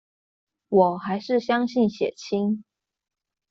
[0.69, 2.63] 我還是相信血親